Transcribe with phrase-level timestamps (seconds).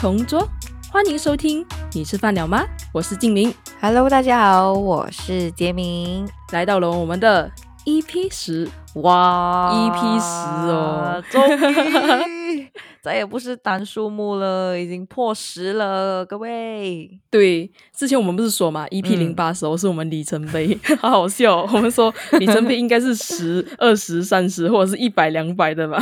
[0.00, 0.48] 同桌，
[0.90, 1.62] 欢迎收听。
[1.92, 2.64] 你吃饭了吗？
[2.90, 6.26] 我是静明，Hello，大家好，我是杰明。
[6.52, 7.52] 来到了我们的
[7.84, 8.66] EP 十。
[8.94, 10.22] 哇 EP 10
[10.68, 12.39] 哦终于
[13.02, 17.10] 再也不是单数目了，已经破十了，各位。
[17.30, 25.98] 对，之前我们不是说嘛，EP 零八时候是我们里程碑， 好好笑哦、我们说里程碑应该是十、二十、三十，或者是一百、两百的嘛。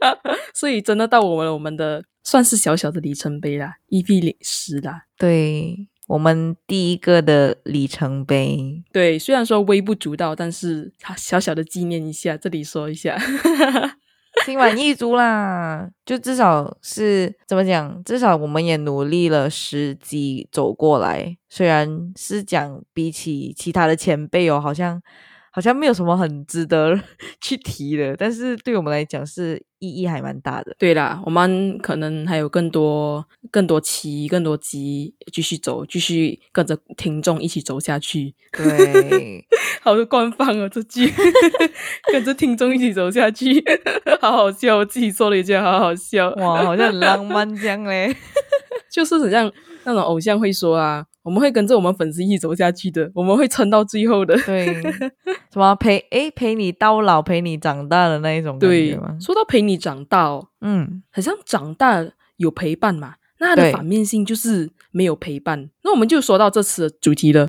[0.54, 5.04] 所以真的到我们我们的算是小小的里程碑啦，EP 零十啦。
[5.16, 13.16] 对我们第一个的里程碑，对，虽然说微不足道，但是小小的纪念一下，这里说一下。
[14.44, 15.88] 心满意足啦。
[16.04, 18.02] 就至少是怎么讲？
[18.04, 21.36] 至少我们也努力了十几走过来。
[21.48, 25.00] 虽然是讲比起其他的前辈哦，好像
[25.52, 26.98] 好像没有什么很值得
[27.40, 30.74] 去提的，但是对我们来讲是意义还蛮大的。
[30.78, 38.34] 对啦，我们可能还有更多、更多期、更多集继续走，继续跟着听众一起走下去。
[38.50, 39.44] 对，
[39.82, 41.12] 好官方哦，这句
[42.12, 43.62] 跟着听众一起走下去，
[44.20, 46.30] 好好笑，我自己说了一句，好好笑。
[46.36, 48.16] 哇，好像很浪漫这样嘞。
[48.90, 49.50] 就是很像
[49.84, 54.36] 那种偶像会说啊，我们会跟着我们粉丝一起走下去的，我们会撑到最后的。
[54.42, 54.66] 对，
[55.52, 59.16] 什么陪诶陪你到老，陪你长大的那一种感对觉吗，？
[59.20, 62.04] 说到陪你长大哦，嗯，好像长大
[62.36, 65.70] 有陪伴嘛，那它的反面性就是没有陪伴。
[65.84, 67.48] 那我们就说到这次的主题了，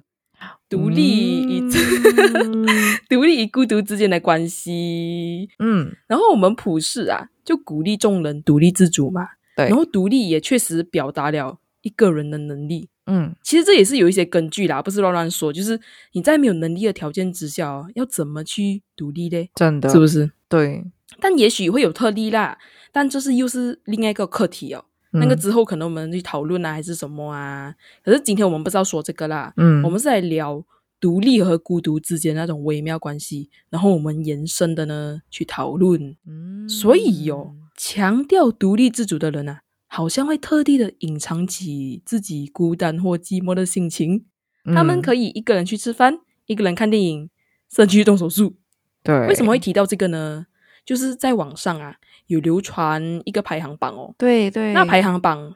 [0.70, 1.62] 独立与、
[2.44, 2.66] 嗯
[3.10, 5.50] 独立与孤独之间的关系。
[5.60, 9.30] 嗯，然后我们普世啊，就鼓励众人独立自主嘛。
[9.56, 12.90] 对然后独立也确实表达了一个人的能力。
[13.06, 15.52] 嗯，其实这也是有一些根据啦，不是乱乱说。
[15.52, 15.80] 就是
[16.14, 19.50] 你在没有能力的条件之下、哦，要怎么去独立嘞？
[19.56, 20.31] 真的是不是？
[20.47, 20.84] 对，
[21.19, 22.58] 但也许会有特例啦，
[22.91, 24.86] 但这是又是另外一个课题哦。
[25.12, 27.75] 那个嗯之后可能我们去讨论啊，还是什么啊？
[28.03, 30.64] 可是今天我们不是要说这个啦，嗯，我们是来聊
[31.00, 36.16] 独立和孤独之间那种微妙关系，然后我们延伸的呢去讨论。
[36.25, 39.62] 嗯所以哟、强调独立自主的人啊，
[39.96, 44.26] 好像会特地的隐藏起自己孤单或寂寞的心情。
[44.74, 46.18] 他们可以一个人去吃饭，
[46.48, 47.30] 一个人看电影，
[47.70, 48.56] 甚至去动手术。
[49.03, 50.48] 对，为什么会提到这个呢？
[50.84, 54.16] 就是在网上啊，有流传一个排行榜哦。
[54.18, 55.53] 对对，那排行榜，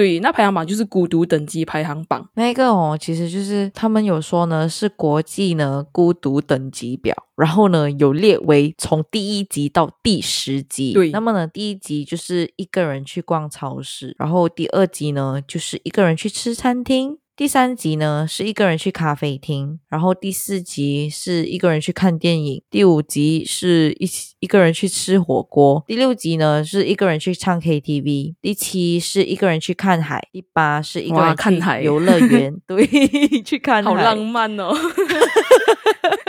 [0.00, 2.26] 对，那排行榜就是孤独等级排行榜。
[2.32, 10.94] 那个哦，其实就是他们有说呢，是国际呢孤独等级表，然后呢有列为从第一级到第十级。
[10.94, 17.18] 对那么呢第一级就是一个人去逛超市，然后第二级呢就是一个人去吃餐厅。
[17.40, 32.86] 第三集呢是一个人去咖啡厅，然后第四集是一个人去看电影，第五集是一起一个人去吃火锅，第六集呢是一个人去唱 KTV，第七是一个人去看海，第八是一个人去看海游乐园， 对，
[33.42, 34.76] 去看海，好浪漫哦！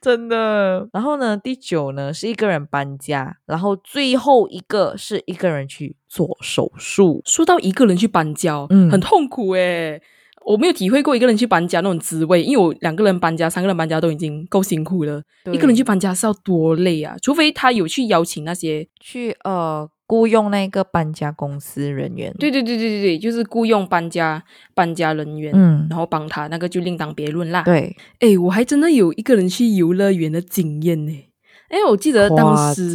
[0.00, 0.88] 真的。
[0.92, 7.22] 然后呢，第九呢是一个人搬家，然后最后一个是一个人去做手术。
[7.24, 10.00] 说到一个人去搬家哦，嗯很痛苦诶。
[10.44, 15.22] 我没有体会过一个人去搬家那种滋味，因为我两个人搬家、三个人搬家都已经够辛苦了，
[15.52, 17.14] 一个人去搬家是要多累啊！
[17.20, 24.42] 除非他有去邀请那些，去呃雇佣那个搬家公司人员，对对对对对对，就是雇佣搬家
[24.74, 25.86] 搬家人员，嗯。
[25.90, 27.62] 然后帮他，那个就另当别论啦。
[27.62, 31.24] 对，诶，我还真的有一个人去游乐园的经验呢。
[31.68, 32.94] 哎，我记得当夸时，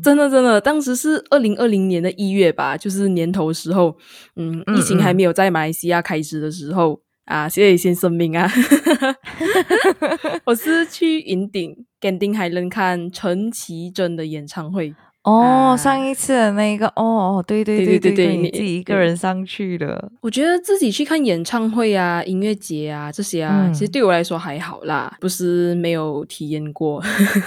[0.00, 3.96] 真的真的，当时是二零二零年的一月吧，就是年头时候，
[4.36, 8.48] 嗯，嗯疫情还没有在马来西亚开始的时候啊，谢谢先声明啊，
[10.46, 14.94] 我是去云顶 Genting Highland 看陈绮贞的演唱会，
[15.28, 15.76] 哦，啊。
[15.76, 23.72] 上一次的那个，哦哦，对对对对对你对对你自己一个人上去的，我觉得自己去看演唱会啊、音乐节啊这些啊，嗯。
[23.74, 27.02] 其实对我来说还好啦，不是没有体验过。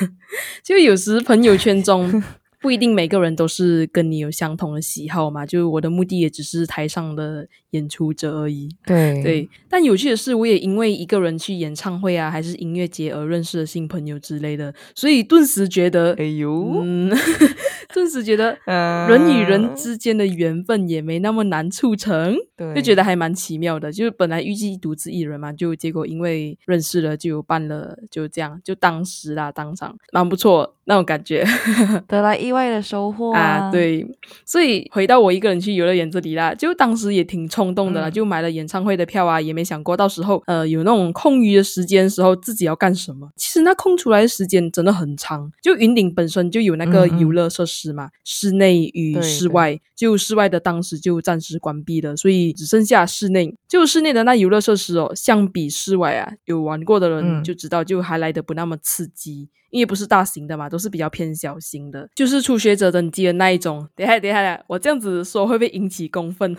[0.64, 2.24] 就有时朋友圈中
[2.62, 8.70] 不一定每个人都是跟你有相同的喜好嘛，就是我的目的也只是台上的演出者而已。
[8.86, 17.12] 对对，但有趣的是，我也因为一个人去演唱会啊，还是音乐节而认识了新朋友之类的，所以顿时觉得，哎呦，嗯，
[17.94, 22.36] 顿时觉得嗯 人与人之间的缘分也没那么难促成。
[22.56, 31.44] 对就觉得还蛮奇妙的，就是本来预计独自一人嘛，就结果因为认识了就办了，就这样，就当时啦，当场蛮不错那种感觉。
[32.08, 34.06] 得来意意外的收获啊，对，
[34.46, 43.30] 所以回到我一个人去游乐园这里啦，就当时也挺冲动的啦，嗯就买了演唱会的票啊，也没想过到时候呃有那种空余的时间时候自己要干什么。
[43.38, 53.56] 其实那空出来的时间真的很长，就云顶本身就有那个游乐设施嘛，室内与室外，就室外的当时就暂时关闭了，所以只剩下室内。
[53.70, 59.48] 就室内的那游乐设施哦，相比室外啊，有玩过的人嗯就知道，就还来的不那么刺激。
[59.72, 63.88] 因为不是大型的嘛，都是比较偏小型的，就是初学者等级的那一种。
[63.96, 66.56] 等一下，等一下，我这样子说会不会引起公愤？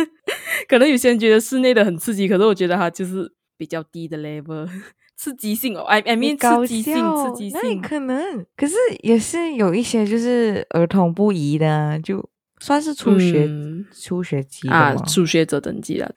[0.68, 4.68] 可能有些人觉得室内的很刺激，可是我觉得它就是比较低的 level，
[5.16, 7.80] 刺激性哦，I I 你 mean 搞刺激性，刺激性。
[7.80, 12.28] 可能，可是也是有一些就是儿童不宜的、啊，就
[12.64, 13.84] 算是初学、嗯。
[13.92, 16.10] 初学级啊，初学者等级了，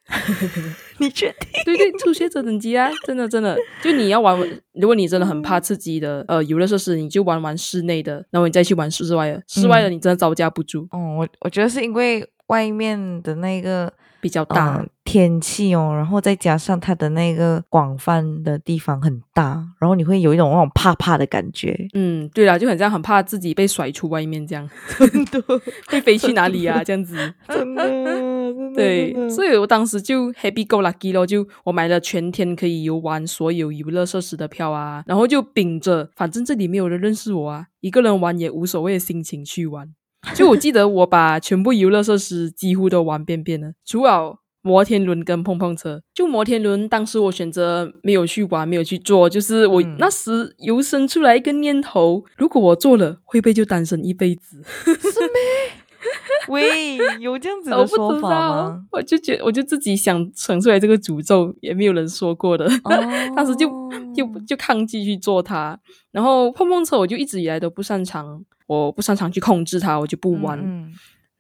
[1.00, 1.50] 你确定？
[1.66, 4.38] 对对，初学者等级啊，真的真的，就你要玩，
[4.74, 13.92] 如果你真的很怕刺激的呃游乐设施，你就玩玩室内的，然后你再去玩室外的，室外的你真的招架不住，哦，我我觉得是因为外面的那个
[14.22, 14.78] 比较大。
[14.80, 21.88] 嗯天气哦，然后再加上它的那个广泛的地方很大，然后你会有一种那种怕怕的感觉。
[21.94, 24.70] 嗯，对啦，就很像很怕自己被甩出外面这样，
[25.00, 25.42] 真的，
[25.88, 26.84] 会飞去哪里啊？
[26.84, 27.16] 这样子。
[27.48, 39.88] 真的，真的对，所以我当时就 happy go lucky 咯，就我买了全天可以游玩所有游乐设施的票啊，然后就秉着反正这里没有人认识我啊，一个人玩也无所谓的心情去玩。
[40.34, 44.40] 就我记得我把全部游乐设施几乎都玩遍遍了，除了。
[44.66, 54.64] 摩天轮跟碰碰车，就摩天轮，当时我选择没有去玩，没有去做，就是我嗯那时油生出来一个念头：如果我做了，会不会就单身一辈子？
[56.50, 62.68] 喂，有这样子我不的说法知道吗？，我就觉我就自己想想出来这个诅咒，也没有人说过的。
[63.38, 63.68] 当时就
[64.16, 65.80] 就哦就抗拒去做它，
[66.12, 70.60] 然后碰碰车我就一直以来都不擅长，我不擅长去控制它，我就不玩。
[70.60, 70.92] 嗯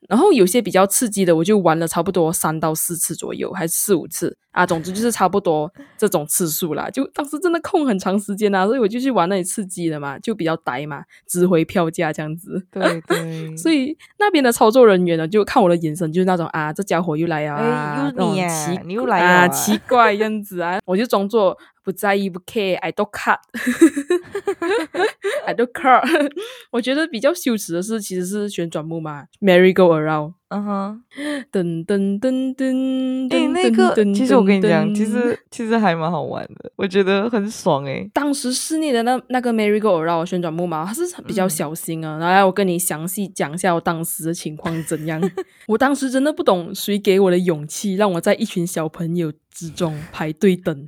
[0.07, 6.90] 然后有些比较刺激的，我就玩了差不多三到四次左右，还是四五次啊，总之就是差不多这种次数啦。
[6.90, 12.66] 就当时真的空很长时间啊，所以我就去玩那里刺激的嘛，就比较呆嘛，值回票价这样子。
[12.72, 23.38] 对对， 所以那边的操作人员呢，就看我的眼神，就是那种啊，这家伙又来啊，哎又你呀奇你又来啊，奇怪样子啊，我就装作不在意，不 care，I don't care。
[25.46, 26.01] I don't care。
[26.72, 31.03] 我觉得比较羞耻的是，其实是旋转木马 merry go around，嗯哼，
[31.51, 38.07] 噔噔噔噔哎，噔那个其实我跟你讲，其实其实还蛮好玩的，我觉得很爽哎。
[38.13, 42.18] 当时室内的那那个 merry go around 旋转木马，它是比较嗯小心啊。
[42.19, 45.19] 然后来我跟你详细讲一下我当时的情况怎样。
[45.68, 50.86] 我当时真的不懂谁给我的勇气，让我在一群小朋友之中排队等。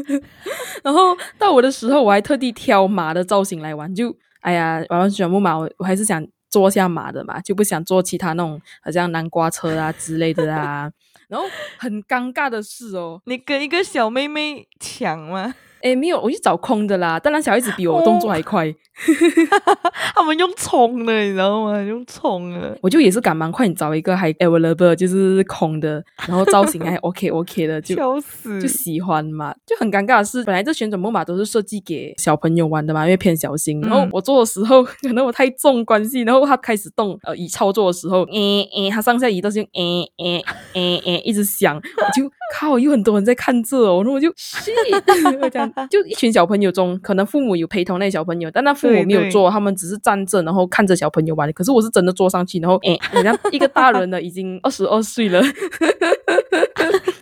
[0.84, 3.92] 然后到我的时候，我还特地挑马的造型来玩。
[3.94, 6.22] 就哎呀，玩完旋转木马，我我还是想
[6.54, 10.88] 坐下马的嘛，就不想坐其他那种好像南瓜车啊之类的啊。
[11.26, 11.44] 然后
[11.78, 15.52] 很尴尬的是哦，你跟一个小妹妹抢吗？
[15.84, 17.20] 诶，没有，我去找空的啦。
[17.20, 18.74] 当然，小孩子比我动作还快，
[20.14, 21.78] 他们用冲的，你知道吗？
[21.82, 22.76] 用冲的。
[22.80, 28.60] 我就也是赶忙快点找一个还 available，就是空的，然后造型还 OK OK 的，就笑死！
[28.62, 29.54] 就喜欢嘛。
[29.66, 33.78] 就很尴尬的是，本来这旋转木马都是设计给小朋友玩的嘛，因为偏小心。
[33.82, 40.42] 然后嗯我做的时候，可能我太重关系，然后它开始动，呃，以操作的时候，诶、诶、它上下移动就诶诶
[40.72, 44.72] 诶诶一直响，我就靠，有很多人在看这哦，然后我就 shit，
[45.42, 51.52] 我讲就一群小朋友中，可能父母有陪同那些小朋友，但那父母没有坐，他们只是站着，然后看着小朋友玩。
[51.52, 55.42] 可是我是真的坐上去，然后诶，人家一个大人了，已经二十二岁了，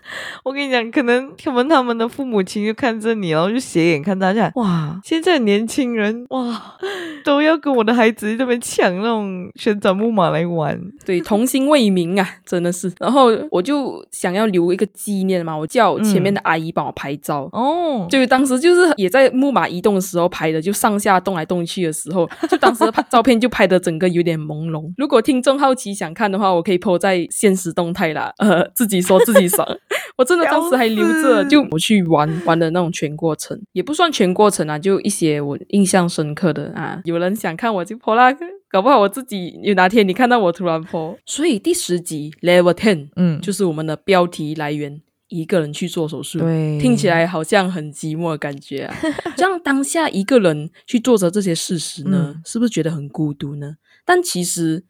[0.44, 6.76] 我跟你讲，可能他们他们的父母亲就看着你，然后就斜眼看大家哇，现在年轻人哇
[7.24, 10.80] 都要跟我的孩子这边抢那种旋转木马来玩。
[11.04, 12.92] 对，童心未泯啊， 真的是。
[12.98, 17.48] 然后我就想要留一个纪念嘛，我叫前面的阿姨帮我拍照。
[17.52, 24.92] 哦，就当时就是也在木马移动的时候拍的，就上下动来动去的时候， 就当时拍照片就拍的整个有点朦胧。
[24.96, 28.32] 如果听众好奇想看的话，我可以 po 在现实动态啦。
[28.38, 29.66] 呃，自己说自己爽，
[30.18, 37.00] 我真的当时还留着，就我去玩玩的那种全过程，也不算全过程啊，就一些我印象深刻的啊。
[37.04, 38.34] 有人想看我就 po 啦，
[38.68, 41.16] 搞不好我自己有哪天你看到我突然 po。
[41.26, 46.38] 所以第十集 Level Ten，嗯，就是我们的标题来源，一个人去做手术。
[46.38, 48.96] 对，听起来好像很寂寞的感觉啊！
[49.36, 53.76] 这样当下一个人去做着这些事实呢，嗯是不是觉得很孤独呢？
[54.04, 54.84] 但其实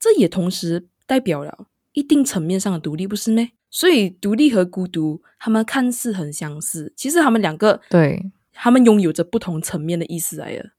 [0.00, 3.50] 这也同时代表了一定层面上的独立，不是咩？
[3.70, 10.70] 所以独立和孤独，他们看似很相似，其实他们两个，对，他们拥有着不同层面的意思来的。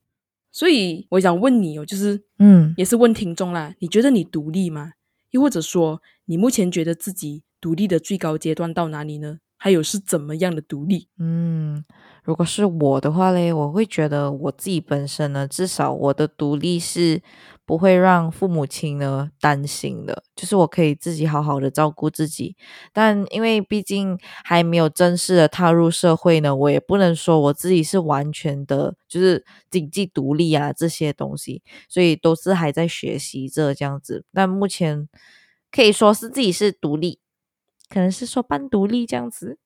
[0.51, 4.93] 所以我想问你哦，就是嗯也是问听众啦，你觉得你独立吗？
[5.29, 9.37] 又或者说，你目前觉得自己独立的最高阶段到哪里呢？
[9.61, 11.09] 还有是怎么样的独立？
[11.19, 11.83] 嗯，
[12.23, 17.21] 如果是我的话嘞，我会觉得我自己本身呢，至少我的独立是
[17.69, 22.57] 不会让父母亲呢担心的，就是我可以自己好好的照顾自己。
[22.91, 34.25] 但因为毕竟还没有正式的踏入社会呢，我也不能说我自己是完全的，就是经济独立啊这些东西，所以都是还在学习着这样子。
[34.33, 35.07] 但目前
[35.71, 37.19] 可以说是自己是独立，
[37.87, 39.59] 可能是说半独立这样子。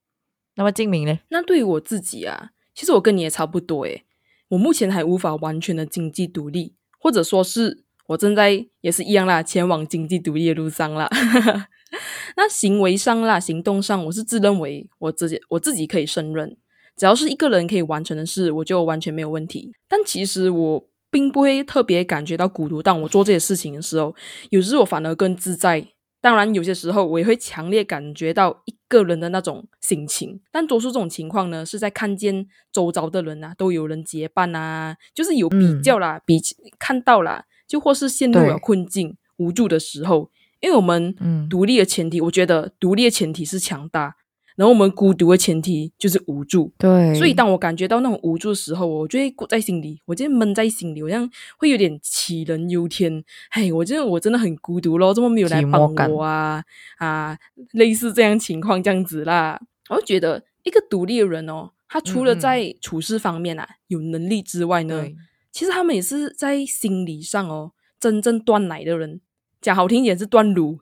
[0.56, 1.20] 那么静明呢？
[1.30, 4.04] 那对于我自己啊，其实我跟你也差不多诶，
[4.50, 11.10] 我目前还无法完全的经济独立，或者说是我正在也是一样啦，前往经济独立的路上啦。
[12.36, 16.58] 那行为上啦，行动上，我是自认为我自己我自己可以胜任，
[16.98, 19.72] 只要是一个人可以完成的事，我就完全没有问题。
[19.88, 24.16] 但其实我并不会特别感觉到孤独，当我做这些事情的时候，
[24.50, 25.88] 有时我反而更自在。
[26.20, 36.40] 当然，有些时候我也会强烈感觉到一个人的那种心情，但多数这种情况呢，是在看见周遭的人啊，都有人结伴啊，就是有比较啦，比
[36.80, 37.44] 看到啦，
[37.74, 44.16] 就或是陷入了困境、无助的时候，因为我们嗯独立的前提，我觉得独立的前提是强大，
[44.56, 46.72] 然后我们孤独的前提就是无助。
[46.78, 51.28] 对，所以当我感觉到那种无助的时候，我就会在心里，我就会闷在心里，我这样
[51.58, 53.24] 会有点杞人忧天。
[53.50, 56.64] 嘿，我觉得我真的很孤独咯，怎么没有来帮我啊？
[57.00, 57.36] 啊，
[57.72, 59.60] 类似这样情况这样子啦。
[59.90, 65.16] 我就觉得一个独立的人哦，他除了在处事方面啊有能力之外呢，对
[65.54, 69.22] 其实他们也是在心理上哦，真正断奶的人，
[69.62, 70.80] 讲好听一点是断乳，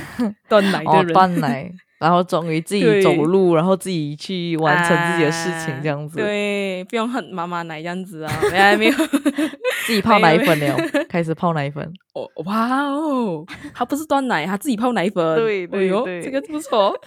[0.48, 8.92] 断奶的哦人，断奶，然后终于自己走路，然后自己去完成自己的事情，啊这样子，对，不用恨妈妈奶这样子啊，还没有
[9.86, 10.76] 自己泡奶粉了，
[11.06, 15.36] 开始泡奶粉，哦，哇哦，他不是断奶，他自己泡奶粉。
[15.36, 16.98] 对对哎呦对这个不错。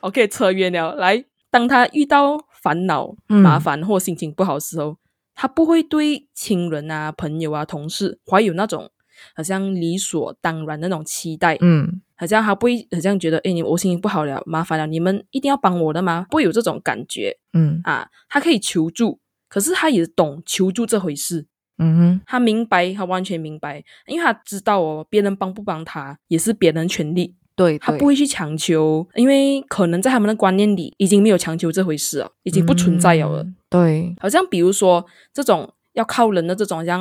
[0.00, 0.94] OK，扯远了。
[0.94, 4.96] 来，当他遇到烦恼、嗯麻烦或心情不好的时候，
[5.40, 8.90] 他不会对亲人啊、朋友啊、同事怀有那种
[9.36, 16.26] 好像理所当然的那种期待，嗯好像他不会好像觉得，哎，你我心情不好了，麻烦了，你们一定要帮我的吗？
[16.28, 18.08] 不会有这种感觉嗯啊。
[18.28, 21.46] 他可以求助，可是他也懂求助这回事。
[21.78, 33.42] 嗯哼，他明白，他完全明白，因为他知道哦，别人帮不帮他也是别人权利，对，对他不会去强求，因为可能在他们的观念里已经没有强求这回事了，已经不存在了了。
[33.42, 37.00] 嗯对，好像比如说这种要靠人的这种，像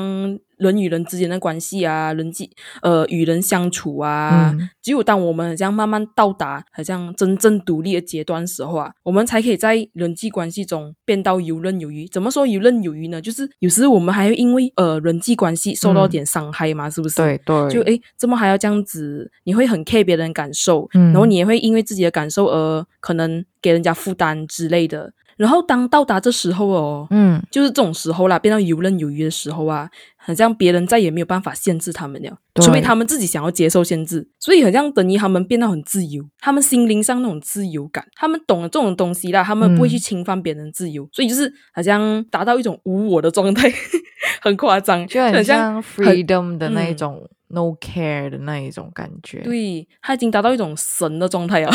[0.57, 2.49] 人与人之间的关系啊，人际
[2.81, 12.07] 呃与人相处啊，嗯只有当我们这样慢慢到达好像真正独立的阶段时候啊，我们才可以在人际关系中变到游刃有余。
[12.07, 13.21] 怎么说游刃有余呢？
[13.21, 17.17] 就是有时我们还会因为呃人际关系受到嗯点伤害嘛，是不是？
[17.17, 19.31] 对对，就诶，怎么还要这样子？
[19.43, 25.13] 你会很 care 别人感受，嗯然后你也会因为自己的感受而可能给人家负担之类的。
[25.37, 27.41] 然后当到达这时候哦，嗯。
[27.49, 32.65] 就是这种时候啦，变到游刃有余的时候啊，好像别人再也没有办法限制他们了，对。
[32.65, 34.27] 除非他们自己想要接受限制。
[34.39, 39.99] 所以好像等于他们变得很自由，他们心灵上那种自由感，他们懂了这种东西啦，他们不会去嗯。
[39.99, 43.71] 侵犯别人自由，所以就是好像达到一种无我的状态，
[44.41, 46.97] 很夸张，就很像像 freedom 的那一嗯。
[46.97, 51.73] 种 no care 的那一种感觉，对他已经达到一种神的状态啊。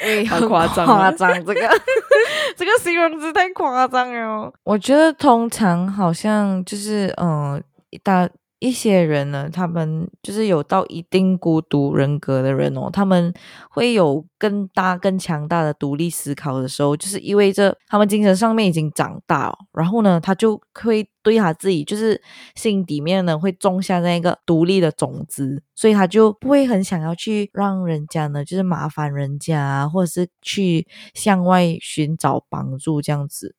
[0.00, 1.10] 哎， 好很夸张啊。
[1.10, 1.60] 夸张，这个
[2.56, 4.52] 这个形容词太夸张了。
[4.64, 7.62] 我觉得通常好像就是嗯，
[8.02, 13.32] 大一些人呢，他们就是有到一定孤独人格的人哦，他们
[13.70, 22.20] 会有更大、更强大的独立思考的时候，就是意味着他们精神上面已经长大，然后呢，他就会对他自己就是
[22.54, 33.54] 心底面呢会种下那个独立的种子，所以他就不会很想要去让人家呢就是麻烦人家，或者是去向外寻找帮助这样子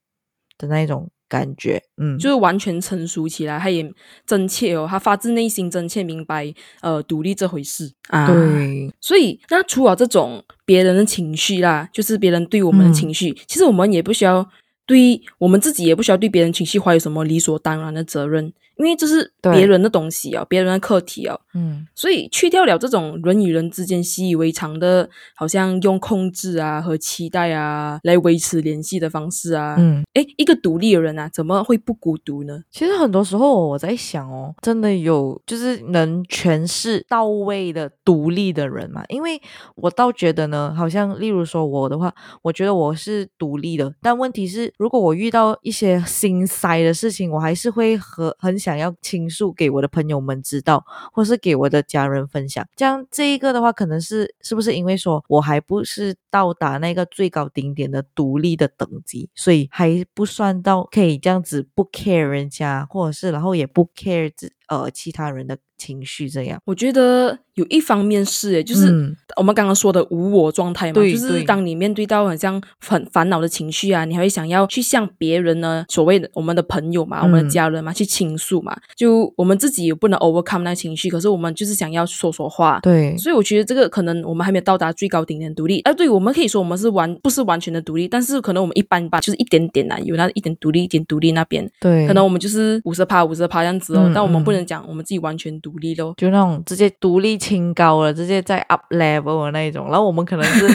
[0.58, 3.90] 的那种感觉，嗯，就是完全成熟起来，他也
[4.26, 7.92] 真切哦，他发自内心真切明白呃独立这回事。
[8.10, 12.94] 啊。，对，所以那除了这种别人的情绪啦，就是别人对我们的嗯。
[12.94, 14.48] 情绪，其实我们也不需要
[14.86, 29.76] 对我们自己也不需要对别人情绪怀有什么理所当然的责任，因为这是别人的东西啊，别人的课题啊，嗯所以去掉了这种人与人之间习以为常的，好像用控制啊和期待啊来维持联系的方式啊。
[29.80, 32.62] 嗯，诶，一个独立的人啊，怎么会不孤独呢？
[32.72, 39.04] 其实很多时候我在想哦，真的有就是能诠释到位的独立的人嘛？
[39.10, 39.42] 因为
[39.76, 50.84] 我倒觉得呢，好像例如说我的话，我觉得我是独立的，但问题是，如果我遇到一些心塞的事情，我还是会和很想想要倾诉给我的朋友们知道，
[51.14, 52.68] 或是给我的家人分享。
[52.76, 66.60] 这样这一个的话，可能是是不是因为说我还不是到达那个最高顶点的独立的等级，所以还不算到可以这样子不 care 人家，或者是然后也不 care 自呃其他人的情绪这样。
[66.66, 78.76] 我觉得有一方面是，诶，就是嗯我们刚刚说的无我状态嘛，对就是当你面对到很像很烦恼的情绪啊，你还会想要去向别人呢，所谓的我们的朋友嘛，我们的嗯家人嘛，去倾诉嘛。
[78.96, 82.80] 就我们自己也不能 overcome 那情绪，可是我们就是想要说说话。
[82.82, 96.14] 对，所以我觉得这个可能我们还没有到达最高顶点的独立，啊，对，我们可以说我们是完不是完全的独立，但是可能我们一般吧，就是一点点啊，有那一点独立，一点独立那边，对，可能我们就是五十趴五十趴这样子哦，嗯但我们不嗯能讲我们自己完全独立咯。
[96.18, 100.66] 就那种直接独立清高了，直接在 up level 的那一种，然后我们可能是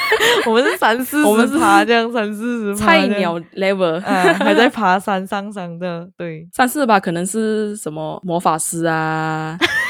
[0.46, 3.38] 我们是三四我们是十爬这样，三四十菜鸟。
[3.56, 9.58] level，啊，还在爬山上山的，对，三四吧，可能是什么魔法师啊，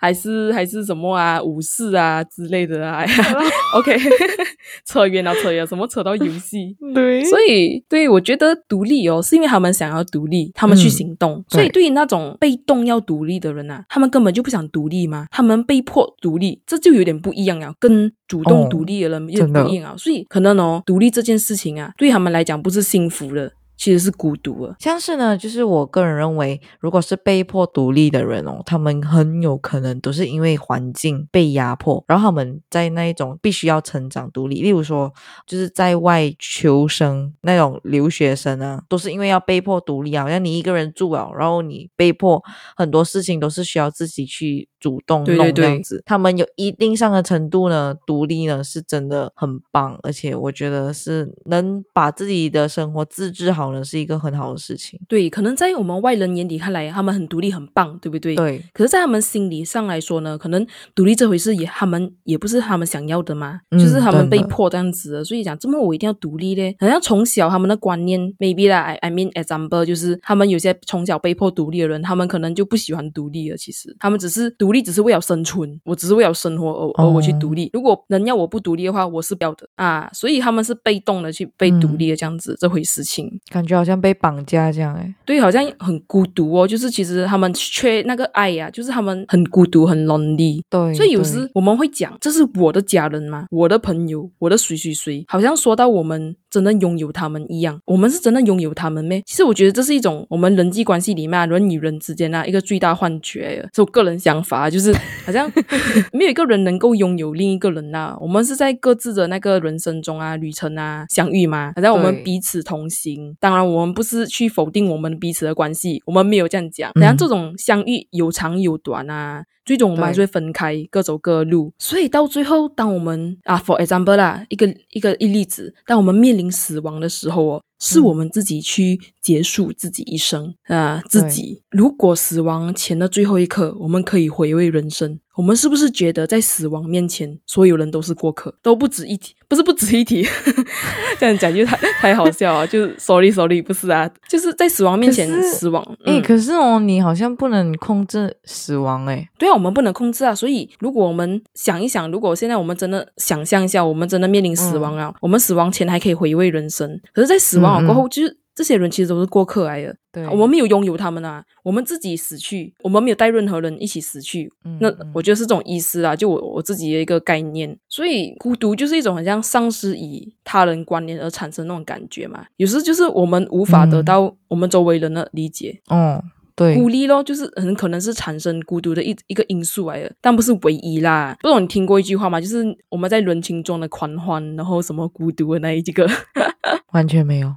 [0.00, 3.04] 还是还是什么啊，武士啊之类的啊。
[3.76, 3.96] OK，
[4.84, 6.74] 扯远了，扯远了，什么扯到游戏？
[6.94, 11.44] 对所以，对我觉得独立哦，是因为他们想要独立，他们去嗯行动。
[11.50, 19.94] 对所以，对于那种被动要独立的人啊，他们根本就不想独立嘛，他们被迫独立，这就有点不一样了，跟主动哦独立的人有点不一样啊。
[19.96, 24.76] 所以，可能哦，独立这件事情啊，对他们来讲不是幸福的，其实是孤独的。
[24.78, 35.10] 像是呢，就是我个人认为，如果是被迫独立的人哦，他们很有可能都是因为环境被压迫，然后他们在那一种必须要成长独立，例如说
[35.46, 42.42] 就是在外求生那种留学生啊，都是因为要被迫独立啊，好像你一个人住啊，然后你被迫
[42.76, 46.02] 很多事情都是需要自己去主动对对弄这样对子。
[46.04, 54.98] 他们有一定上的程度呢，独立呢是真的很棒，而且我觉得是能把自己的生活自制好呢，是一个很好的事情。
[55.06, 58.34] 对，可能在我们外人眼里看来，他们很独立，很棒，对不对？。
[58.34, 65.24] 对，可是，在他们心理上来说呢，可能独立这回事也他们也不是他们想要的嘛，嗯就是他们被迫这样子的。
[65.24, 66.74] 所以讲，这么我一定要独立嘞？
[66.80, 73.56] 好像从小他们的观念，maybe 啦，I I mean example，就是他们有些从小被迫独立的人，他们可能就不喜欢独立了。
[73.56, 77.70] 其实他们只是独立，只是为了生存，我只是为了生活而而我去独立。
[77.72, 80.08] 如果人要我不独立的话，我是不要的啊。
[80.12, 83.30] 所以他们是被动的去被独立的这样子、这回事情。
[83.50, 85.14] 感觉好像被绑架这样哎。
[85.24, 90.60] 对，好像很孤独哦，就是其实他们缺那个爱呀、就是他们很孤独、很 lonely。
[90.68, 93.46] 对，所以有时我们会讲，这是我的家人吗？
[93.50, 97.80] 我的朋友，我的谁谁谁，好像说到我们真的拥有他们一样。
[97.84, 99.22] 我们是真的拥有他们咩？
[99.24, 104.92] 其实我觉得这是一种我们人际关系里面、啊、人与人之间啊一个最大幻觉，是我个人想法啊，就是
[105.24, 105.50] 好像
[106.12, 113.36] 没有一个人能够拥有另一个人呐、我们是在各自的那个人生中啊、旅程啊相遇嘛，好像我们彼此同行。
[113.38, 116.90] 当然，我们不是去否定我们彼此的关系，我们没有这样讲。
[116.94, 121.72] 好像嗯这种相遇有长有短啊，最终我们还是会分开，各走各路。
[121.78, 131.62] 所以到最后，当我们啊，for example 啦，一个一个一例子，当我们面临死亡的时候哦，是嗯我们自己去结束自己一生啊、自己。
[131.70, 139.34] 如果死亡前的最后一刻，我们可以回味人生，我们是不是觉得在死亡面前，所有人都是过客，都不值一提？
[139.48, 140.24] 不是不值一提，
[141.18, 142.66] 这样讲就太 太好笑啊。
[142.66, 145.82] 就是 sorry sorry，不是啊，就是在死亡面前死亡。
[146.04, 149.28] 哎、嗯可是哦，你好像不能控制死亡哎。
[149.38, 174.04] 对啊，我们不能控制啊，所以如果我们想一想，如果现在我们真的想象一下，我们真的面临死亡啊，我们死亡前还可以回味人生，可是，在死亡了过后，就是这些人其实都是过客来的，对，我们没有拥有他们啊，我们自己死去，我们没有带任何人一起死去，那我觉得是这种意思啊，就我我自己的一个概念，所以孤独就是一种很像丧失以他人观念而产生那种感觉嘛，有时就是我们无法得嗯。
[174.04, 176.22] 到我们周围人的理解，哦，
[176.60, 181.34] 对，孤立咯，就是很可能是产生孤独的一一个因素来的，但不是唯一啦。
[181.40, 182.38] 不懂你听过一句话吗？
[182.38, 186.06] 就是我们在人群中的狂欢，然后什么孤独的那一个，
[186.92, 187.54] 完全没有。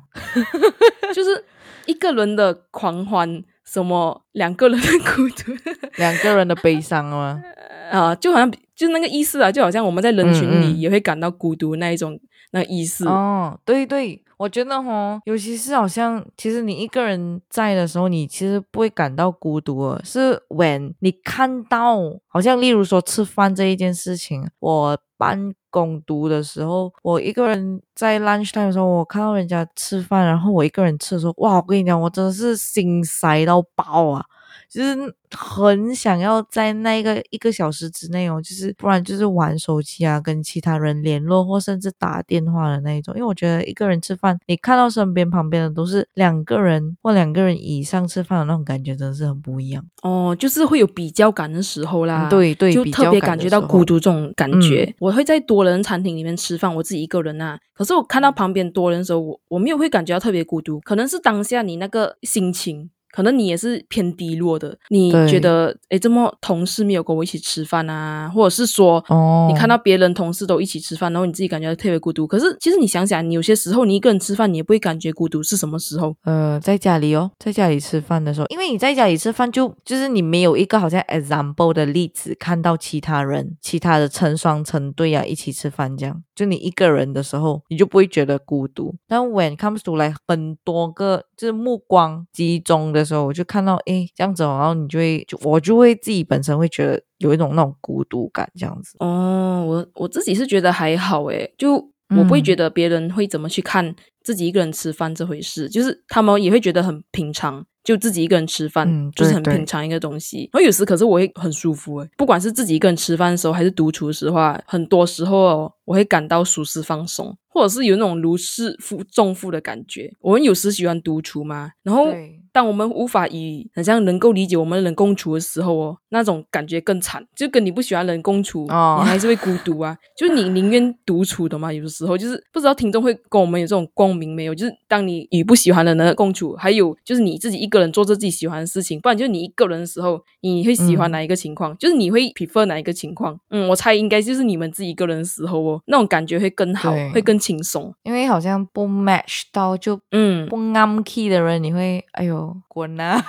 [1.14, 1.44] 就是
[1.86, 5.52] 一个人的狂欢，什么两个人的孤独
[5.98, 7.44] 两个人的悲伤吗？
[7.92, 12.18] 啊，就好像就是那个意思啊，就好像我们在人群里也会感到孤独那一种
[12.52, 13.06] 那意思。
[13.06, 20.02] 哦，对对，我觉得哈，尤其是好像，其实你一个人在的时候，你其实不会感到孤独了。
[20.04, 34.26] 是 when 你看到，好像例如说吃饭这一件事情，我办公读的时候，我一个人在 lunch time 的时候，我看到人家吃饭，然后我一个人吃的时候，哇，我跟你讲，我真的是心塞到爆啊！
[34.74, 43.14] 就是很想要在那个一个小时之内哦，就是不然就是玩手机啊，跟其他人联络，或甚至打电话的那一种。
[43.16, 50.36] 因为我觉得一个人吃饭，你看到身边旁边的都是两个人或两个人以上吃饭的那种感觉，真的是很不一样哦。
[50.40, 54.92] 就是会有比较感的时候啦，对对，就特别感觉到孤独这种感觉。
[55.00, 57.60] 我会在多人餐厅里面吃饭，我自己一个人啊。
[57.76, 62.90] 可是我看到旁边多人的时候，我我没有会感觉到特别孤独，可能是当下你那个心情。
[63.14, 72.26] 可能你也是偏低落的，你觉得哎，怎么同事没有跟我一起吃饭啊，或者是说，哦，你看到别人同事都一起吃饭，然后你自己感觉特别孤独。
[72.26, 76.16] 可是其实你想想，你有些时候你一个人吃饭，你也不会感觉孤独，是什么时候？
[76.24, 88.96] 呃，在家里哦，在家里吃饭的时候，因为你在家里吃饭，就就是你没有一个好像 example 的例子，看到其他人、其他的成双成对啊一起吃饭这样，就你一个人的时候，你就不会觉得孤独。
[89.08, 93.04] 但 when comes to 来很多个就是目光集中的。
[93.04, 98.96] 时候我就看到，哎，这样子，然后你就会，就我就会自己本身会觉得有一种那种孤独感，这样子。
[99.00, 103.94] 哦，我我自己是觉得还好，哎，就我不会觉得别人会怎么去看
[104.24, 107.66] 自己一个人吃饭这回事，就是他们也会觉得很平常。
[107.84, 110.50] 就自己一个人吃饭，就是很平常一个东西。
[110.54, 120.14] 然后有时可是我会很舒服诶，不管是自己一个人吃饭的时候，还是独处的时候，很多时候我会感到舒适放松，或者是有那种如释负重负的感觉。
[120.22, 122.08] 我们有时喜欢独处嘛，然后
[122.52, 129.98] 当我们无法以很像能够理解我们人共处的时候哦，那种感觉更惨，就跟你不喜欢人共处，你还是会孤独啊。
[130.18, 131.74] 就是你宁愿独处的嘛。
[131.74, 134.56] 有的时候就是不知道听众会跟我们有这种共鸣没有？
[134.56, 137.68] 就是当你与不喜欢的人共处，还有就是你自己一。
[137.74, 141.76] 个人做着自己喜欢的事情，不然就你一个人的时候，你会喜欢哪一个情况？
[141.80, 143.36] 就是你会 prefer 哪一个情况？
[143.50, 147.92] 嗯，我猜应该就是你们自己一个人的时候哦，那种感觉会更好，会更轻松。
[148.04, 153.26] 因为好像不 match 到就嗯不啱 key 的人，你会哎呦滚啊！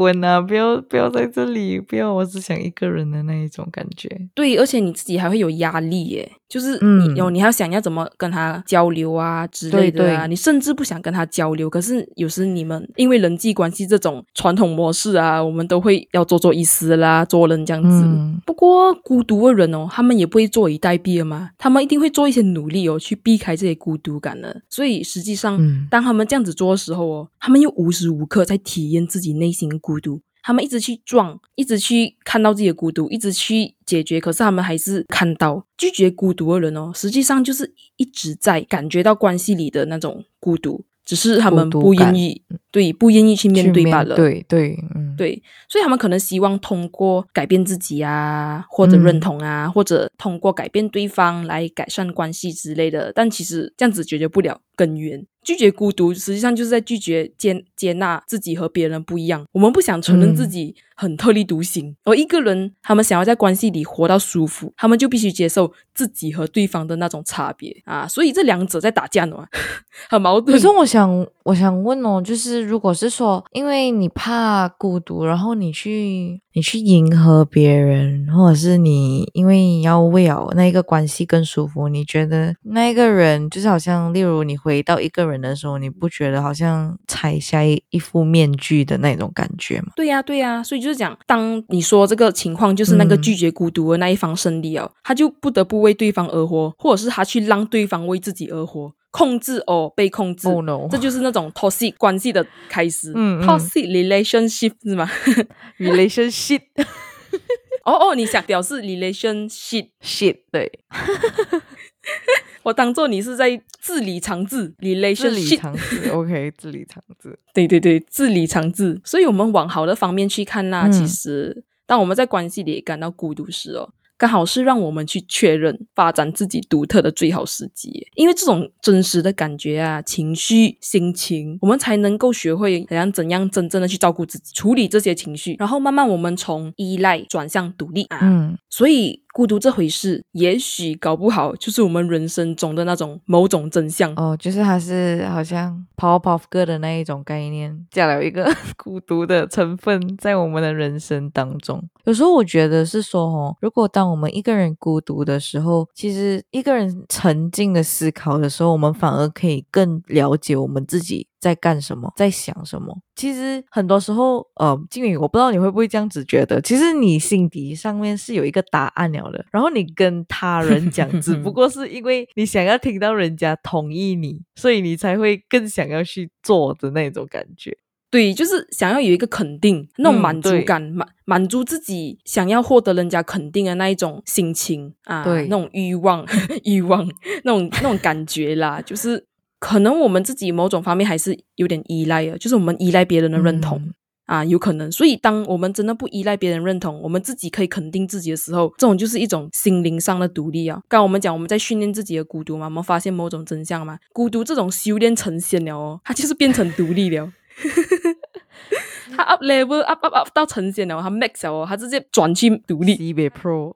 [0.00, 0.40] 滚啊！
[0.40, 1.78] 不要不要在这里！
[1.78, 4.08] 不要，我只想一个人的那一种感觉。
[4.34, 10.26] 对，而且你自己还会有压力耶，就是你有，你还要想要怎么跟他交流啊之类的啊。
[10.26, 18.04] 你甚至不想跟他交流，可是有时你们因为人际关系这种传统模式啊，我们都会要做做意思啦，做人这样子。
[18.44, 24.60] 不过孤独的人哦，他们也不会坐以待毙了嘛，他们一定会做一些努力哦，去避开这些孤独感的。
[24.68, 25.58] 所以实际上，
[25.88, 29.70] 当他们这样子做的时候哦，他们又无时无刻在体验自己内心。
[29.80, 44.16] 孤独，他们一直去撞，一直去看到自己的孤独，一直去解决，可是他们还是看到拒绝孤独的人哦，实际上就是一直在感觉到关系里的那种孤独，只是他们不愿意，对，不愿意去面对罢了。
[44.16, 55.26] 对对，嗯，对，所以他们可能希望通过改变自己啊，或者认同啊，或者通过改变对方来改善关系之类的，但其实这样子解决不了根源。
[55.42, 59.44] 拒绝孤独，实际上就是在拒绝接接纳自己和别人不一样。
[59.52, 68.06] 我们不想承认自己很特立独行，而一个人他们想要在关系里活到舒服，他们就必须接受自己和对方的那种差别啊。
[68.06, 69.46] 所以这两者在打架呢，
[70.10, 70.54] 很矛盾。
[70.54, 76.42] 可是我想，我想问哦，就是如果是说，因为你怕孤独，然后你去。
[76.52, 89.92] 你去迎合别人，或者是你因为要为了那个关系更舒服，你觉得那个人就是好像，例如你回到一个人的时候，你不觉得好像拆下一副面具的那种感觉吗？
[89.94, 98.92] 对呀，对呀，所以就是讲，当你说这个情况就是那个拒绝孤独的那一方胜利哦，他就不得不为对方而活，或者是他去让对方为自己而活。
[99.10, 100.48] 控制哦，被控制，
[100.90, 103.12] 这就是那种 toxic 关系的开始。
[103.14, 105.10] 嗯，toxic relationship 是吗？
[105.78, 106.62] relationship。
[107.84, 110.70] 哦哦，你想表示 relationship shit 对。
[112.62, 116.12] 我当做你是在字里藏字，relationship。
[116.12, 117.38] OK，字里藏字。
[117.54, 119.00] 对对对，字里藏字。
[119.04, 120.88] 所以我们往好的方面去看啦。
[120.88, 123.90] 其实，当我们在关系里感到孤独时哦。
[124.20, 138.18] 刚好是让我们去确认发展自己独特的最好时机，因为这种真实的感觉啊、情绪、心情，我们才能够学会怎样怎样真正的去照顾自己，处理这些情绪，然后慢慢我们从依赖转向独立啊。
[138.20, 144.12] 嗯，所以孤独这回事，也许搞不好就是我们人生中的那种某种真相。
[144.16, 151.82] 哦，就是它是好像 Powerpuff Girl 的那一种概念， 加了一个 孤独的成分在我们的人生当中。
[152.04, 162.96] 有时候我觉得是说，哦，如果当我们一个人孤独的时候，其实一个人沉静的思考的时候，我们反而可以更了解我们自己在干什么，在想什么。
[163.16, 177.76] 其实很多时候，呃，静宇，我不知道你会不会这样子觉得，其实你心底上面是有一个答案了的，然后你跟他人讲，只不过是因为你想要听到人家同意你，所以你才会更想要去做的那种感觉。
[178.12, 186.26] 对，就是想要有一个肯定，那种满足感，满满足自己想要获得人家肯定的那一种心情啊，对那种欲望，
[186.64, 187.08] 欲望，
[187.44, 189.24] 那种那种感觉啦，就是
[189.60, 193.78] 可能我们自己某种方面还是有点依赖的，就是我们依赖别人的认同。
[193.78, 193.94] 嗯
[194.30, 194.92] 啊，有可能。
[194.92, 200.76] 所以，当我们真的不依赖别人认同，我们自己可以肯定自己的时候，这种就是一种心灵上的独立啊。
[200.88, 207.32] 刚刚我们讲，我们在训练自己的孤独嘛，我们发现某种真相嘛，孤独这种修炼成仙了哦，它就是变成独立了。
[209.16, 212.94] 他 up level up up up 到成仙了，他 max 了哦，他直接转去独立。
[212.94, 213.74] 西北 Pro，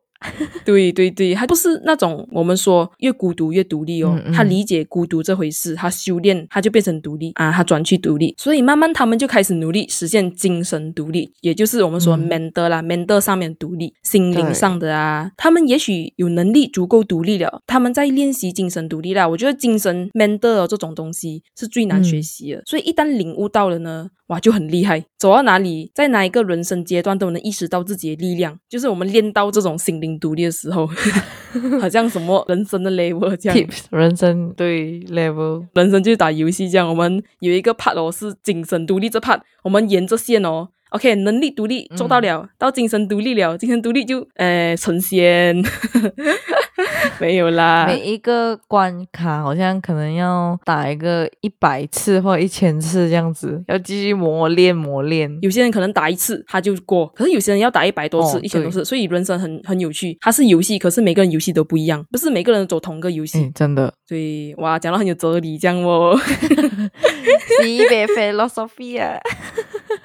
[0.64, 4.32] 对 对对，他不是那种我们说越孤独越独立哦，嗯嗯。
[4.32, 12.28] 他理解孤独这回事，他修炼他就变成独立啊，他转去独立，所以慢慢他们就开始努力实现精神独立，也就是我们说嗯。
[12.28, 19.28] mental 啦、mental 上面独立，心灵上的啊，他们也许有能力足够独立了，他们在练习精神独立啦。
[19.28, 30.86] 我觉得精神 mental 这种东西是最难学习的，所以一旦领悟到了呢，哇，就很厉害，走到哪里，在哪一个人生阶段都能意识到自己的力量，就是我们练到这种心灵独立的时候，
[31.80, 33.56] 好像什么人生的 level 这样。
[33.56, 45.60] tips 人生对 level，人生就是打游戏这样，我们有一个 part 哦是精神独立这 part，我们沿着线哦，OK，能力独立做到了，到精神独立了，精神独立就呃成仙，
[47.20, 55.30] 没有啦，每一个关卡好像可能要打一个一百次或一千次这样子，要继续磨练磨练。
[55.42, 60.16] 有些人可能打一次他就过，可是有些人要打一百多次、哦一千多次，所以人生很很有趣。
[60.20, 63.38] 它是游戏，可是每个人游戏都不一样，不是每个人走同个游戏。
[63.40, 66.18] 嗯，真的，所以哇，讲到很有哲理这样哦。
[67.62, 69.18] 西北 philosophy 啊，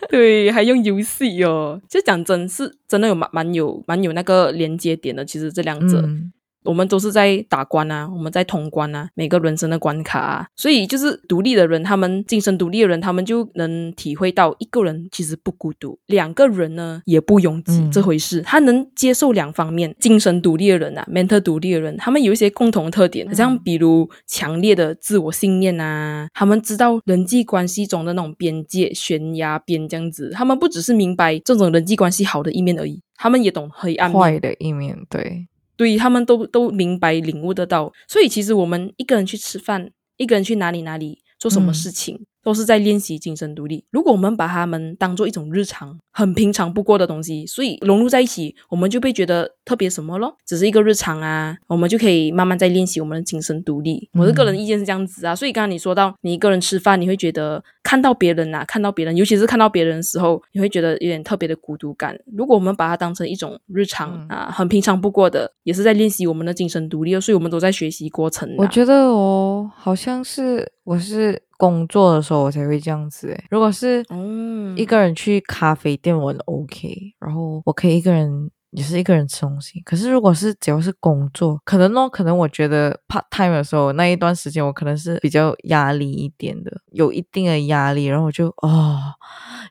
[0.11, 5.23] 对，还用游戏哦，就讲真是真的有蛮蛮有蛮有那个连接点的。
[5.23, 19.95] 其实这两者，嗯，我们都是在打关啊，我们在通关啊，每个人生的关卡啊，所以就是独立的人，他们精神独立的人，他们就能体会到一个人其实不孤独，两个人呢也不拥挤、嗯这回事，他能接受两方面。
[19.99, 34.19] 精神独立的人啊，mental 独立的人，他们有一些共同的特点，好像比如强烈的自我信念啊，他们知道人际关系中的那种边界、悬崖边这样子，他们不只是明白这种人际关系好的一面而已，他们也懂黑暗面。
[34.19, 35.47] 坏的一面，对，
[35.79, 41.73] 对他们都都明白领悟得到，所以其实我们一个人去吃饭，一个人去哪里哪里做什么嗯。
[41.73, 43.85] 事情，都是在练习精神独立。
[43.91, 54.09] 如果我们把他们当做一种日常、很平常不过的东西，所以融入在一起，我们就被觉得特别什么咯，只是一个日常啊，我们就可以慢慢在练习我们的精神独立。
[54.13, 62.17] 我的个人意见是这样子啊，所以刚刚你说到你一个人吃饭，你会觉得看到别人啊，看到别人，尤其是看到别人的时候，你会觉得有点特别的孤独感。
[62.35, 68.55] 如果我们把它当成一种日常、嗯啊，很平常不过的，也是在练习我们的精神独立哦，所以我们都在学习过程、啊。
[68.57, 73.43] 我觉得哦，好像是我是工作的时候我才会这样子诶。
[73.51, 78.49] 如果是嗯一个人去咖啡店，我很 OK，然后我可以一个人。
[78.71, 88.99] 也是一个人吃东西，可是如果是只要是工作，可能哦，可能我觉得 part time 的时候那一段时间，我可能是比较压力一点的，有一定的压力，然后我就哦，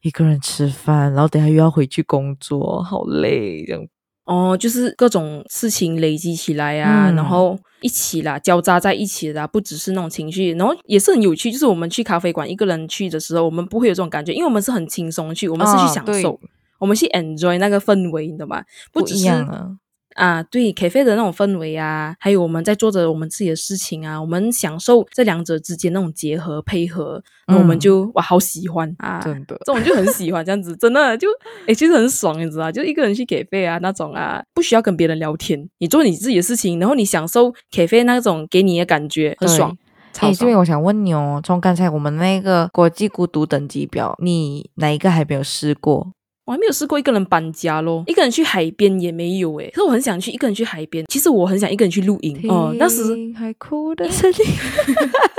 [0.02, 3.86] 一个人吃饭，然后等下又要回去工作，好累这样。
[4.24, 11.52] 哦，就是各种事情累积起来啊，嗯然后一起啦，交杂在一起的、啊，不只是那种情绪，然后也是很有趣。
[11.52, 16.38] 就是我们去咖啡馆一个人去的时候，我们不会有这种感觉，因为我们是很轻松去，我们是去享受，
[16.78, 18.62] 我们去 enjoy 那个氛围，你懂吗？
[18.92, 19.78] 不不一只是样
[20.18, 31.28] 啊，啊，对 cafe 的那种氛围啊，还有我们在做着我们自己的事情啊，我们享受这两者之间那种结合配合，那我们嗯就、哇好喜欢啊，真的这种就很喜欢这样子，真的就
[31.66, 39.76] 诶，其实很爽，你知道，就一个人去 cafe 啊那种啊，不需要跟别人聊天，你做你自己的事情，然后你享受 cafe 那种给你的感觉，很爽。
[40.10, 40.58] 超哎，这边！
[40.58, 46.12] 我想问你哦，从刚才我们那个国际孤独等级表，你哪一个还没有试过？
[46.48, 49.68] 我还没有试过一个人搬家咯，一个人去海边也没有诶。
[49.74, 52.74] 可是我很想去一个人去海边，其实我很想一个人去露营哦。
[52.78, 54.38] 那时听海哭的 声音，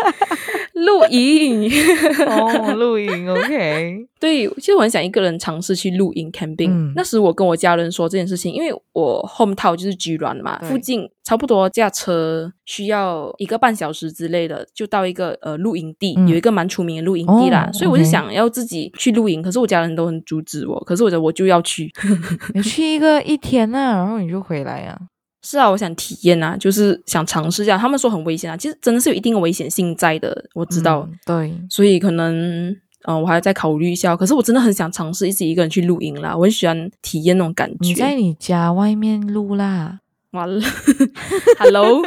[0.73, 1.69] 露营。
[2.27, 4.05] 哦，露营，OK。
[4.19, 6.69] 对，其实我很想一个人尝试去露营 camping。
[6.71, 17.69] 嗯那时我跟我家人说这件事情，因为我 home town 就是居銮嘛，附近差不多驾车需要一个半小时之类的，就到一个呃露营地，嗯有一个蛮出名的露营地啦。
[17.71, 21.89] 哦所以我就想要自己去露营，可是我家人都很阻止我，可是我觉得我就要去。
[22.53, 24.97] 你去一个一天啊，然后你就回来啊。
[25.41, 27.77] 是啊，我想体验啊，就是想尝试一下。
[27.77, 31.07] 他们说很危险啊，其实真的是有一定的危险性在的，我知道。
[31.09, 32.69] 嗯对，所以可能，
[33.07, 34.15] 嗯、我还在考虑一下。
[34.15, 38.15] 可是我真的很想尝试自己一个人去露营啦，我很喜欢体验那种感你在。
[38.15, 39.99] 你家外面录啦。
[40.31, 40.61] 完了
[41.57, 42.01] ，Hello，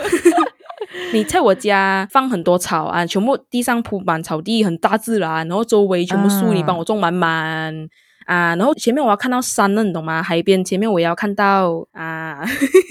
[1.12, 7.88] 你在我家放很多草啊，全部地上铺满草地，很大自然，然后周围全部树，啊你帮我种满满。
[8.26, 10.22] 啊，然后前面我要看到山了，你懂吗？
[10.22, 12.40] 海边前面我也要看到啊，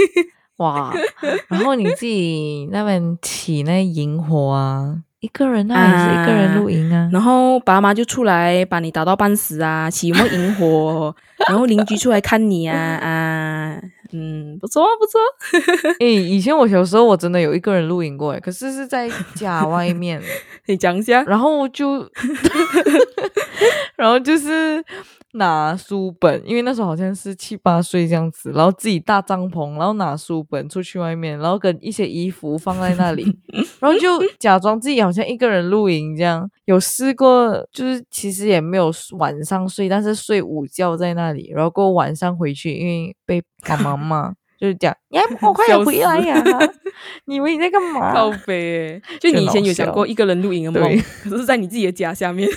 [0.57, 0.93] 哇，
[1.47, 7.09] 然后你自己那边起那萤火啊，一个人啊，还是一个人露营啊？
[7.11, 11.15] 然后爸妈就出来把你打到半死啊，起什么萤火，
[11.49, 13.81] 然后邻居出来看你啊啊，
[14.13, 15.19] 嗯，不错不错，
[15.99, 20.21] 诶，以前我小时候我真的有一个人露营过，诶，可是是在家外面，
[20.67, 21.23] 你讲一下。
[21.23, 22.07] 然后就，
[23.95, 24.83] 然后就是
[25.33, 33.23] 拿书本，因为那时候好像是七八岁这样子，然后自己搭帐篷，然后拿书本出去外面，然后跟一些衣服放在那里，
[33.79, 36.49] 然后就假装自己好像一个人露营这样。
[36.65, 44.33] 有试过，就是其实也没有晚上睡，但是睡午觉在那里，然后过晚上回去，因为被爸妈骂。
[44.61, 46.39] 就是讲，你还不快点回来呀、
[47.25, 48.13] 你以为你在干嘛？
[48.13, 50.87] 靠背，就你以前有想过一个人露营的梦，
[51.23, 52.47] 可是在你自己的家下面，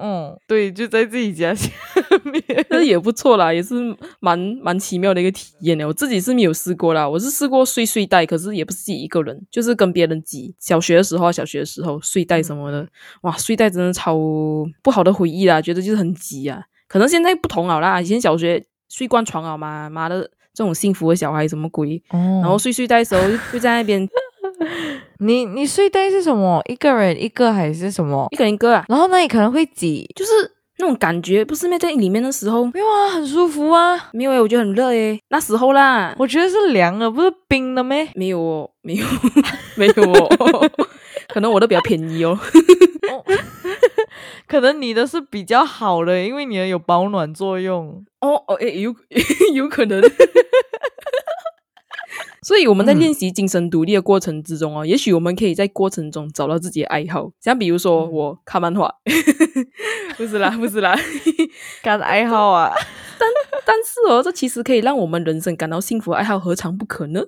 [0.00, 1.68] 嗯，对，就在自己家下
[2.24, 2.42] 面。
[2.70, 3.74] 但是也不错啦，也是
[4.20, 5.86] 蛮蛮奇妙的一个体验呢。
[5.86, 10.54] 我自己是没有试过啦，我是试过睡睡袋，可是也不是自己一个人，就是跟别人挤。
[10.58, 12.86] 小学的时候啊，小学的时候睡袋什么的，
[13.22, 14.16] 哇，睡袋真的超
[14.82, 16.62] 不好的回忆啦，觉得就是很挤啊。
[16.86, 20.30] 可能现在不同了啦，以前小学睡惯床好嘛，妈的。
[20.54, 22.02] 这种幸福的小孩什么鬼？
[22.08, 24.04] 哦然后睡睡袋的时候就就在那边
[25.20, 26.62] 你你睡袋是什么？
[26.68, 28.36] 一个人一个还是什么一？
[28.36, 30.30] 个人一个啊，然后那里可能会挤，就是
[30.78, 31.78] 那种感觉，不是没？
[31.78, 34.10] 在里面的时候没有啊，很舒服啊。
[34.12, 38.08] 没有诶，我觉得很热诶，那时候啦，我觉得是凉的，不是冰的咩？
[38.14, 39.06] 没有哦，没有，
[39.76, 40.70] 没有哦，
[41.32, 42.38] 可能我的比较便宜哦。
[43.10, 43.24] 哦，
[44.46, 48.04] 可能你的是比较好的，因为你的有保暖作用。
[48.20, 48.94] 哦哦，诶，有
[49.54, 50.00] 有可能。
[52.48, 58.90] 所以我们在练习精神独立的过程之中哦，也许我们可以在过程中找到自己的爱好，像比如说我看漫画，
[60.16, 60.98] 不是啦，不是啦，
[61.84, 62.72] 干爱好啊，
[63.20, 63.28] 但
[63.66, 67.20] 但是哦，这其实可以让我们人生感到幸福的爱好，何尝不可呢？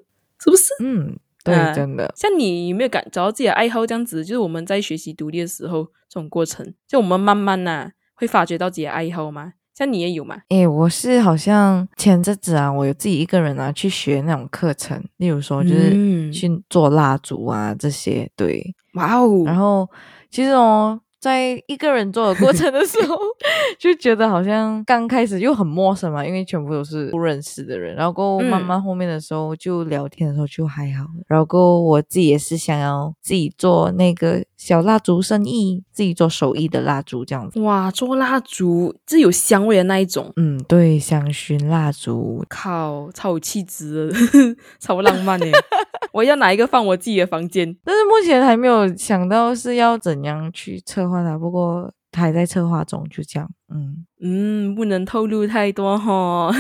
[0.43, 0.71] 是不是？
[0.83, 4.25] 嗯，对，啊真的，像你有没有感找到自己的爱好这样子？
[4.25, 9.53] 就是我们在学习独立的时候，这种过程，就我们慢慢呐、会发掘到自己的爱好吗？
[9.81, 10.37] 像你也有嘛？
[10.51, 18.63] 诶，我是好像前阵子啊，我有自己一个人啊去学那种课程，例如说就是嗯去做蜡烛啊这些，对，
[18.93, 19.89] 哇哦，然后
[20.31, 23.17] 其实哦，在一个人做的过程的时候，
[23.81, 27.97] 就觉得好像刚开始又很陌生嘛，因为全部都是不认识的人。
[27.97, 31.25] 然后慢嗯慢后面的时候就聊天的时候就还好了。
[31.27, 37.59] 然后我自己也是想要自己做那个小蜡烛生意，自己做手艺的蜡烛这样子。
[37.61, 42.45] 哇，做蜡烛这有香味的那一种，嗯，对，香薰蜡烛。
[42.47, 44.17] 靠，超有气质的，
[44.79, 45.47] 超浪漫的。
[46.13, 47.75] 我要哪一个放我自己的房间？
[47.83, 53.49] 但是目前还没有想到是要怎样去策划它，不过还在策划中，就这样。
[53.73, 56.53] 嗯，嗯，不能透露太多哈，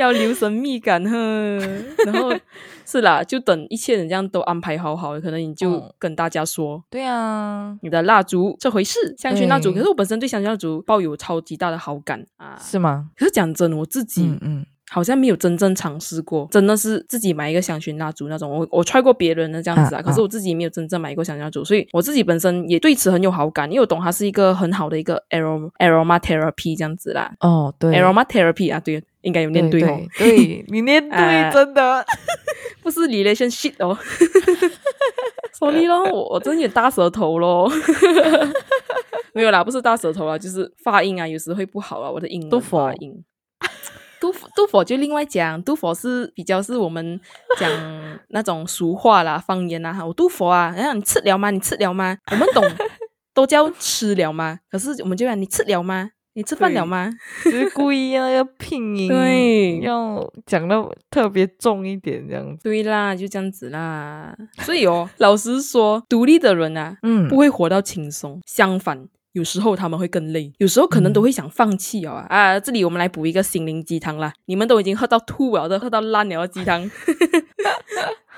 [0.00, 1.58] 要留神秘感呵。
[2.06, 2.32] 然后
[2.84, 6.82] 是啦，就等一切人这样都安排好好，可能你就嗯跟大家说。
[6.88, 9.72] 对啊，你的蜡烛这回事，香薰蜡烛。
[9.72, 12.58] 可是我本身对香薰蜡烛抱有超级大的好感啊。
[12.60, 13.10] 是吗？
[13.16, 14.66] 可是讲真，我自己嗯嗯。
[14.90, 18.50] 好像没有真正尝试过，真的是自己买一个香薰蜡烛那种。
[18.50, 27.30] 我我踹过别人的这样子啊，啊可是我自己没有真正买过香薰蜡烛，所以我自己本身也对此很有好感，因为我懂它是一个很好的一个 arom aroma therapy 这样子啦。
[27.40, 32.04] 哦，对 aroma therapy 啊，对，应该有念对哦，对对，你念对， 啊真的。
[32.82, 33.98] 不是 relationship 哦。
[35.52, 37.70] sorry 咯，我我真的有大舌头咯。
[39.34, 43.12] 没有啦，不是大舌头啊，就是发音啊，有时会不好啊，我的英文杜佛发音。
[44.20, 47.20] 杜杜甫就另外讲，杜甫是比较是我们
[47.58, 47.70] 讲
[48.28, 50.04] 那种俗话啦、方言啦。
[50.04, 51.50] 我杜甫啊，然后你吃了吗？
[51.50, 52.16] 你吃了吗？
[52.30, 52.64] 我们懂，
[53.34, 54.58] 都叫吃了吗？
[54.70, 56.10] 可是我们就讲你吃了吗？
[56.34, 57.10] 你吃饭了吗？
[57.44, 62.62] 就是故意那个拼音，对要讲到特别重一点，这样子。
[62.62, 64.36] 对啦，就这样子啦。
[64.58, 69.08] 所以哦，老实说，独立的人啊，嗯不会活到轻松，相反。
[69.38, 72.58] 有时候他们会更累，有时候可能都会想放弃哦、啊！
[72.58, 76.90] 这里我们来补一个心灵鸡汤啦，你们都已经喝到吐了都，喝到烂了的鸡汤。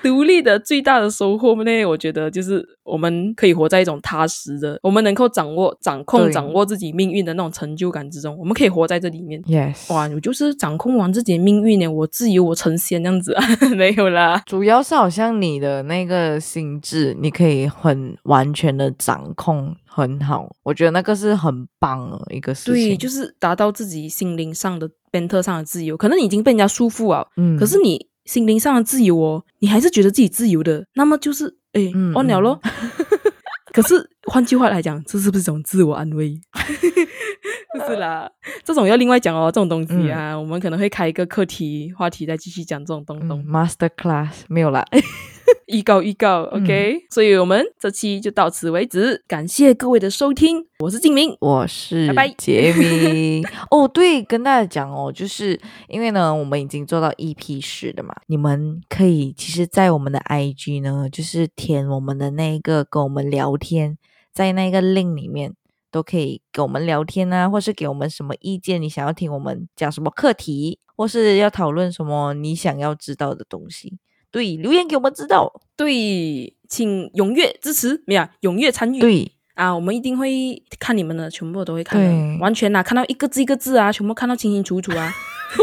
[0.03, 9.41] 独立的最大的收获呢，我觉得就是我们可以活在一种踏实的，我们能够掌握、掌控、掌握自己命运的那种成就感之中，我们可以活在这里面。
[9.43, 13.43] Yes，哇，我就是掌控完自己的命运呢，我自由，我成仙这样子啊，
[13.75, 14.41] 没有啦。
[14.45, 22.73] 主要是好像你的那个心智，你可以很完全的掌控很好，我觉得那个是很棒的一个事情。
[22.73, 25.95] 对，就是达到自己心灵上的、bental 上的自由。
[25.95, 32.59] 可能你已经被人家束缚啊，嗯，可是你心灵上的自由哦，你还是觉得自己自由的，那么就是诶，嗯忘了咯。
[33.73, 36.39] 可是换句话来讲，这是不是一种自我安慰？
[37.73, 38.29] 不 是啦，
[38.63, 39.51] 这种要另外讲哦。
[39.51, 43.39] 这种东西啊，我们可能会开一个课题话题，再继续讲这种东东。
[43.39, 44.85] 嗯 Master Class 没有啦，
[45.67, 53.45] 预告预告，OK、所以我们这期就到此为止，感谢各位的收听，我是静明，我是杰明。
[53.71, 55.57] 哦，对，跟大家讲哦，就是
[55.87, 63.97] 因为呢，我们已经做到 EP 十了嘛，你们可以其实，在我们的 IG 呢，就是填我们的那个跟我们聊天，
[64.33, 65.53] 在那个 link 里面。
[65.91, 73.97] 都可以跟我们聊天啊，或是给我们什么意见，你想要听我们讲什么课题，或是要讨论什么你想要知道的东西，
[74.31, 75.61] 对，留言给我们知道。
[75.75, 85.13] 对，请踊跃支持，没有啊踊跃参与，对，啊，我们一定会看你们的，全部都会看的，完全啊，看到一个字一个字啊，全部看到清清楚楚啊。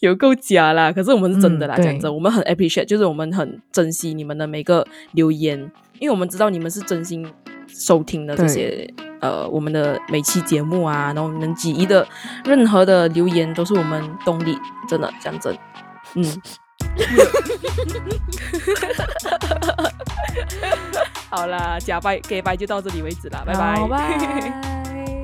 [0.00, 0.90] 有够假啦！
[0.90, 5.70] 可是我们是真的啦，嗯对讲真，我们很 appreciate，就是我们很珍惜你们的每个留言，
[6.02, 7.24] 因为我们知道你们是真心
[7.68, 12.04] 收听的这些呃我们的每期节目啊，然后你们给予的
[12.44, 15.56] 任何的留言都是我们动力，真的讲真，
[16.16, 16.42] 嗯。
[21.30, 23.78] 好啦，假拜给拜就到这里为止啦，拜拜。